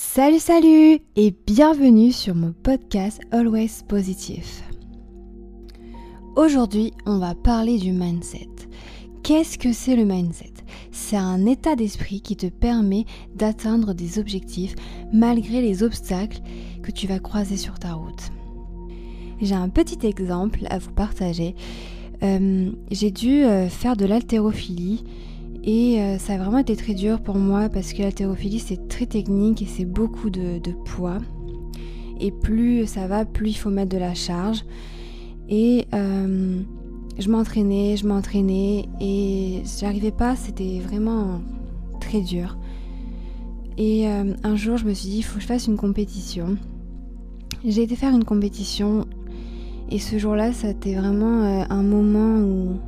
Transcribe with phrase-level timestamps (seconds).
[0.00, 4.46] Salut salut et bienvenue sur mon podcast Always Positive.
[6.36, 8.48] Aujourd'hui on va parler du mindset.
[9.24, 10.52] Qu'est-ce que c'est le mindset?
[10.92, 14.76] C'est un état d'esprit qui te permet d'atteindre des objectifs
[15.12, 16.42] malgré les obstacles
[16.80, 18.30] que tu vas croiser sur ta route.
[19.40, 21.56] J'ai un petit exemple à vous partager.
[22.22, 25.02] Euh, j'ai dû euh, faire de l'haltérophilie
[25.70, 29.04] et euh, ça a vraiment été très dur pour moi parce que l'haltérophilie c'est très
[29.04, 31.18] technique et c'est beaucoup de, poids.
[32.20, 34.64] Et plus ça va, plus il faut mettre de la charge.
[35.50, 36.62] Et euh,
[37.18, 41.42] je m'entraînais, je m'entraînais et j'arrivais pas, c'était vraiment
[42.00, 42.56] très dur.
[43.76, 46.56] Et euh, un jour je me suis dit, il faut que je fasse une compétition.
[47.62, 49.06] J'ai été faire une compétition
[49.90, 52.78] et ce jour-là, ça a été vraiment un moment où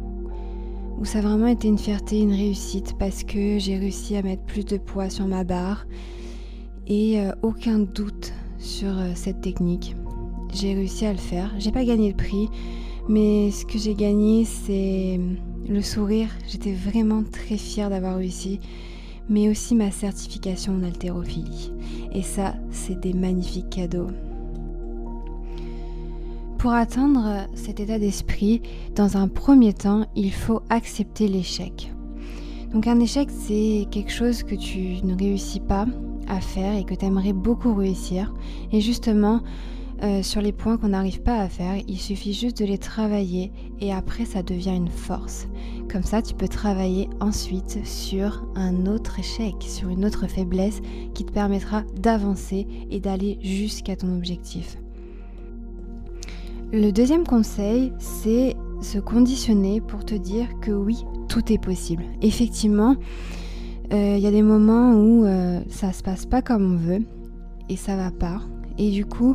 [1.00, 4.42] où ça a vraiment été une fierté, une réussite parce que j'ai réussi à mettre
[4.42, 5.86] plus de poids sur ma barre
[6.86, 9.96] et euh, aucun doute sur euh, cette technique.
[10.52, 11.50] J'ai réussi à le faire.
[11.58, 12.48] J'ai pas gagné le prix,
[13.08, 15.18] mais ce que j'ai gagné, c'est
[15.68, 16.28] le sourire.
[16.46, 18.60] J'étais vraiment très fière d'avoir réussi,
[19.28, 21.72] mais aussi ma certification en haltérophilie.
[22.12, 24.08] Et ça, c'est des magnifiques cadeaux.
[26.60, 28.60] Pour atteindre cet état d'esprit,
[28.94, 31.90] dans un premier temps, il faut accepter l'échec.
[32.74, 35.86] Donc un échec, c'est quelque chose que tu ne réussis pas
[36.28, 38.34] à faire et que tu aimerais beaucoup réussir.
[38.72, 39.40] Et justement,
[40.02, 43.52] euh, sur les points qu'on n'arrive pas à faire, il suffit juste de les travailler
[43.80, 45.48] et après ça devient une force.
[45.90, 50.82] Comme ça, tu peux travailler ensuite sur un autre échec, sur une autre faiblesse
[51.14, 54.76] qui te permettra d'avancer et d'aller jusqu'à ton objectif.
[56.72, 62.04] Le deuxième conseil, c'est se conditionner pour te dire que oui, tout est possible.
[62.22, 62.94] Effectivement,
[63.92, 67.02] euh, il y a des moments où euh, ça se passe pas comme on veut
[67.68, 68.40] et ça va pas.
[68.78, 69.34] Et du coup,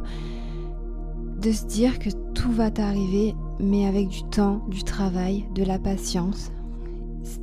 [1.41, 5.77] de se dire que tout va t'arriver, mais avec du temps, du travail, de la
[5.77, 6.53] patience,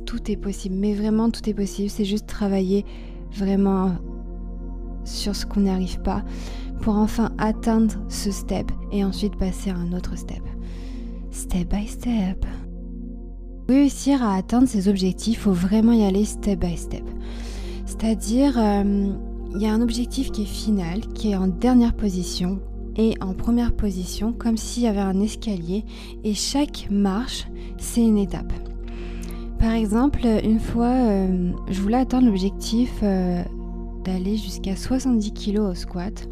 [0.07, 0.73] tout est possible.
[0.75, 1.91] Mais vraiment, tout est possible.
[1.91, 2.83] C'est juste travailler
[3.31, 3.91] vraiment
[5.05, 6.23] sur ce qu'on n'y arrive pas
[6.81, 10.41] pour enfin atteindre ce step et ensuite passer à un autre step.
[11.31, 12.45] Step by step.
[13.69, 17.03] Réussir à atteindre ses objectifs, il faut vraiment y aller step by step.
[17.85, 19.13] C'est-à-dire, euh,
[19.55, 22.59] il y a un objectif qui est final, qui est en dernière position
[22.97, 25.85] et en première position, comme s'il y avait un escalier
[26.23, 27.47] et chaque marche,
[27.77, 28.51] c'est une étape.
[29.59, 33.43] Par exemple, une fois, euh, je voulais atteindre l'objectif euh,
[34.03, 36.27] d'aller jusqu'à 70 kg au squat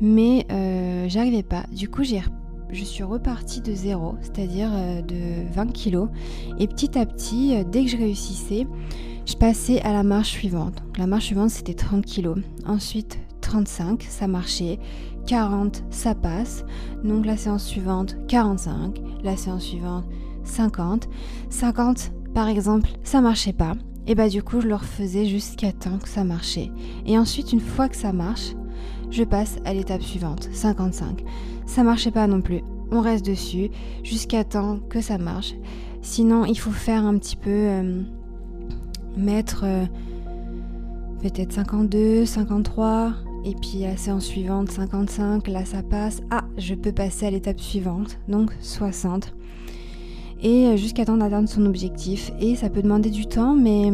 [0.00, 1.64] mais euh, j'arrivais pas.
[1.72, 6.08] Du coup, je suis repartie de zéro, c'est-à-dire euh, de 20 kilos.
[6.58, 8.66] Et petit à petit, euh, dès que je réussissais,
[9.26, 10.82] je passais à la marche suivante.
[10.98, 12.38] la marche suivante, c'était 30 kilos.
[12.66, 14.78] Ensuite, 35, ça marchait.
[15.26, 16.64] 40, ça passe.
[17.04, 19.00] Donc la séance suivante, 45.
[19.22, 20.04] La séance suivante,
[20.44, 21.08] 50.
[21.50, 23.74] 50, par exemple, ça marchait pas.
[24.06, 26.70] Et bah du coup, je le refaisais jusqu'à temps que ça marchait.
[27.06, 28.54] Et ensuite, une fois que ça marche,
[29.10, 31.24] je passe à l'étape suivante, 55.
[31.66, 32.62] Ça marchait pas non plus.
[32.90, 33.70] On reste dessus
[34.02, 35.54] jusqu'à temps que ça marche.
[36.02, 38.02] Sinon, il faut faire un petit peu euh,
[39.16, 39.84] mettre euh,
[41.22, 43.12] peut-être 52, 53
[43.44, 46.20] et puis la séance suivante 55, là ça passe.
[46.30, 49.34] Ah, je peux passer à l'étape suivante, donc 60.
[50.42, 52.32] Et euh, jusqu'à temps d'atteindre son objectif.
[52.40, 53.92] Et ça peut demander du temps, mais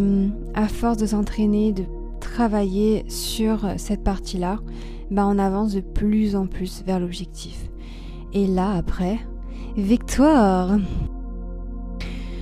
[0.55, 1.85] à force de s'entraîner, de
[2.21, 4.59] travailler sur cette partie-là,
[5.11, 7.71] bah on avance de plus en plus vers l'objectif.
[8.33, 9.19] Et là, après,
[9.77, 10.79] victoire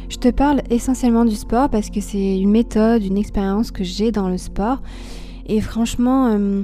[0.08, 4.12] Je te parle essentiellement du sport parce que c'est une méthode, une expérience que j'ai
[4.12, 4.82] dans le sport.
[5.46, 6.62] Et franchement, euh,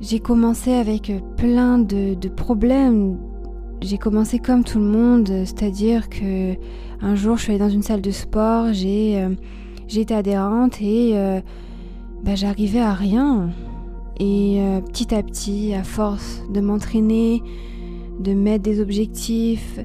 [0.00, 3.18] j'ai commencé avec plein de, problèmes.
[3.82, 6.54] J'ai commencé comme tout le monde, c'est-à-dire que
[7.00, 9.34] un jour je suis allée dans une salle de sport, j'ai euh,
[9.92, 11.40] été adhérente et euh,
[12.22, 13.50] bah, j'arrivais à rien.
[14.20, 17.42] Et euh, petit à petit, à force de m'entraîner,
[18.20, 19.80] de mettre des objectifs,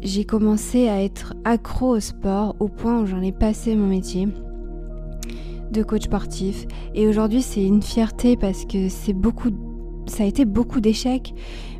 [0.00, 4.28] j'ai commencé à être accro au sport au point où j'en ai passé mon métier
[5.72, 6.66] de coach sportif.
[6.94, 9.50] Et aujourd'hui, c'est une fierté parce que c'est beaucoup,
[10.06, 11.34] ça a été beaucoup d'échecs.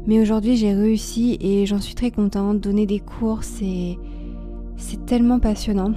[0.07, 2.61] Mais aujourd'hui, j'ai réussi et j'en suis très contente.
[2.61, 3.97] Donner des cours, c'est,
[5.07, 5.93] tellement passionnant.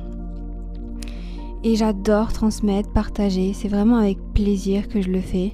[1.63, 3.53] Et j'adore transmettre, partager.
[3.53, 5.53] C'est vraiment avec plaisir que je le fais.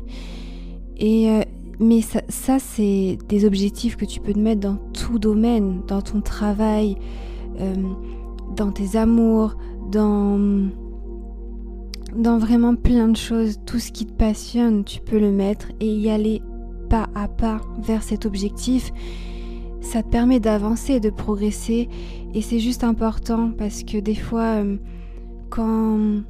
[0.98, 1.42] Et euh,
[1.80, 6.22] mais ça, c'est des objectifs que tu peux te mettre dans tout domaine, dans ton
[6.22, 6.96] travail,
[7.60, 7.74] euh,
[8.56, 9.58] dans tes amours,
[9.92, 10.70] dans,
[12.16, 13.60] dans vraiment plein de choses.
[13.66, 16.42] Tout ce qui te passionne, tu peux le mettre et y aller
[17.16, 18.92] à pas vers cet objectif.
[19.82, 21.90] Ça te permet d'avancer, de progresser
[22.34, 24.78] et c'est juste important parce que des fois, euh,
[25.50, 26.24] quand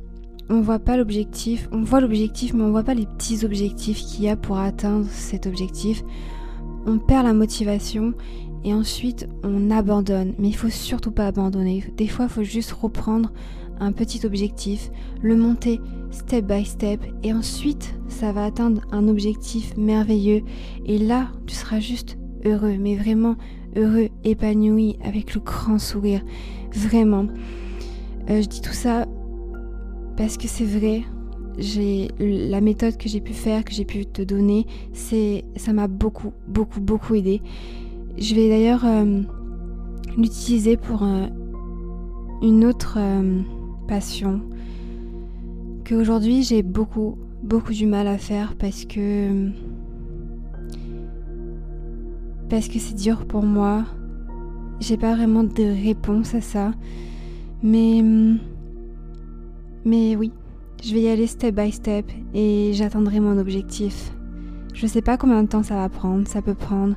[0.49, 4.25] on voit pas l'objectif, on voit l'objectif mais on voit pas les petits objectifs qu'il
[4.25, 6.03] y a pour atteindre cet objectif,
[6.85, 8.13] on perd la motivation
[8.63, 10.33] et ensuite on abandonne.
[10.39, 11.83] Mais il faut surtout pas abandonner.
[11.97, 13.31] Des fois, faut juste reprendre
[13.79, 15.79] un petit objectif, le monter
[16.13, 20.43] step by step et ensuite ça va atteindre un objectif merveilleux
[20.85, 23.35] et là tu seras juste heureux, mais vraiment
[23.75, 26.21] heureux, épanoui, avec le grand sourire,
[26.73, 27.25] vraiment.
[28.29, 29.05] Euh, je dis tout ça
[30.17, 31.03] parce que c'est vrai,
[31.57, 35.87] j'ai la méthode que j'ai pu faire, que j'ai pu te donner, c'est ça m'a
[35.87, 37.41] beaucoup, beaucoup, beaucoup aidé.
[38.17, 39.21] Je vais d'ailleurs euh,
[40.17, 41.25] l'utiliser pour euh,
[42.41, 42.99] une autre
[43.87, 44.41] passion
[45.91, 49.49] aujourd'hui j'ai beaucoup beaucoup du mal à faire parce que
[52.49, 53.85] parce que c'est dur pour moi.
[54.79, 56.71] J'ai pas vraiment de réponse à ça.
[57.61, 58.03] Mais
[59.85, 60.31] mais oui,
[60.83, 64.11] je vais y aller step by step et j'atteindrai mon objectif.
[64.73, 66.95] Je sais pas combien de temps ça va prendre, ça peut prendre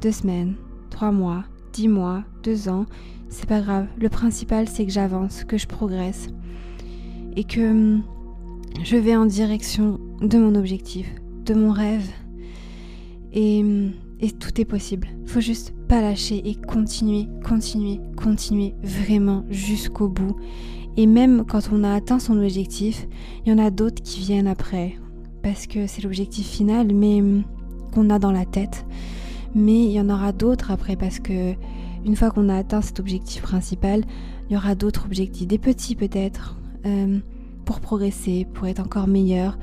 [0.00, 0.54] deux semaines,
[0.90, 2.86] trois mois, dix mois, deux ans,
[3.28, 3.86] c'est pas grave.
[3.98, 6.28] Le principal, c'est que j'avance, que je progresse
[7.36, 8.02] et que hum,
[8.82, 11.06] je vais en direction de mon objectif,
[11.44, 12.08] de mon rêve.
[13.32, 15.08] Et, hum, et tout est possible.
[15.26, 20.36] Faut juste pas lâcher et continuer, continuer, continuer vraiment jusqu'au bout.
[20.96, 23.06] Et même quand on a atteint son objectif,
[23.44, 24.94] il y en a d'autres qui viennent après.
[25.42, 27.44] Parce que c'est l'objectif final, mais hum,
[27.92, 28.84] qu'on a dans la tête.
[29.54, 31.54] Mais il y en aura d'autres après parce que
[32.04, 34.02] une fois qu'on a atteint cet objectif principal,
[34.48, 36.56] il y aura d'autres objectifs, des petits peut-être,
[36.86, 37.18] euh,
[37.64, 39.58] pour progresser, pour être encore meilleur.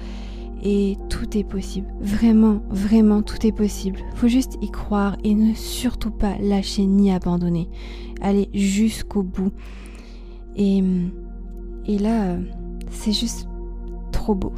[0.62, 1.88] Et tout est possible.
[2.02, 4.00] Vraiment, vraiment, tout est possible.
[4.16, 7.70] Faut juste y croire et ne surtout pas lâcher ni abandonner.
[8.22, 9.54] Aller jusqu'au bout.
[10.58, 10.84] Et,
[11.86, 12.36] et là,
[12.92, 13.48] c'est juste
[14.12, 14.52] trop beau.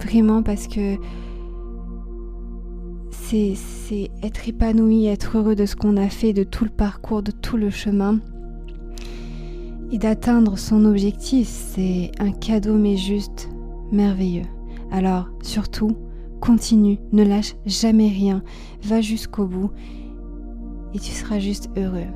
[0.00, 0.96] Vraiment parce que
[3.54, 7.32] c'est être épanoui, être heureux de ce qu'on a fait, de tout le parcours, de
[7.32, 8.20] tout le chemin.
[9.94, 13.48] D'atteindre son objectif, c'est un cadeau mais juste
[13.90, 14.44] merveilleux.
[14.90, 15.92] Alors surtout,
[16.42, 18.42] continue, ne lâche jamais rien,
[18.82, 19.70] va jusqu'au bout
[20.92, 22.08] et tu seras juste heureux.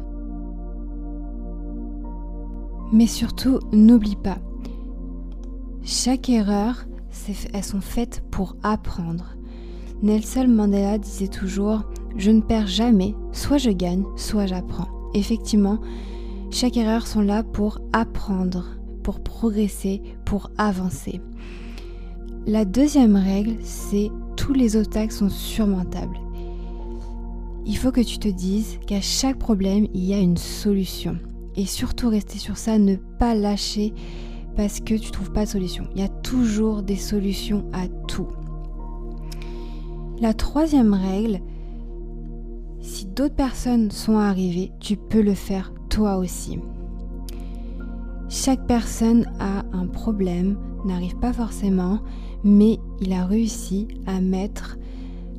[2.93, 4.39] Mais surtout, n'oublie pas,
[5.83, 6.85] chaque erreur,
[7.55, 9.37] elles sont faites pour apprendre.
[10.03, 11.85] Nelson Mandela disait toujours
[12.17, 14.89] Je ne perds jamais, soit je gagne, soit j'apprends.
[15.15, 15.79] Effectivement,
[16.51, 18.67] chaque erreur sont là pour apprendre,
[19.03, 21.21] pour progresser, pour avancer.
[22.47, 26.19] La deuxième règle, c'est tous les obstacles sont surmontables.
[27.67, 31.19] Il faut que tu te dises qu'à chaque problème, il y a une solution.
[31.57, 33.93] Et surtout rester sur ça, ne pas lâcher
[34.57, 35.87] parce que tu trouves pas de solution.
[35.95, 38.29] Il y a toujours des solutions à tout.
[40.21, 41.41] La troisième règle,
[42.81, 46.61] si d'autres personnes sont arrivées, tu peux le faire toi aussi.
[48.29, 51.99] Chaque personne a un problème, n'arrive pas forcément,
[52.45, 54.79] mais il a réussi à mettre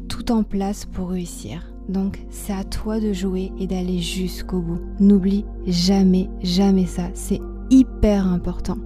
[0.09, 1.71] tout en place pour réussir.
[1.87, 4.81] Donc c'est à toi de jouer et d'aller jusqu'au bout.
[4.99, 7.04] N'oublie jamais, jamais ça.
[7.13, 7.39] C'est
[7.69, 8.78] hyper important.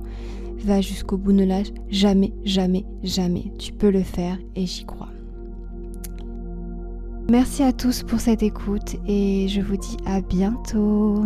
[0.63, 3.51] Va jusqu'au bout, ne lâche jamais, jamais, jamais.
[3.58, 5.10] Tu peux le faire et j'y crois.
[7.32, 11.25] Merci à tous pour cette écoute et je vous dis à bientôt.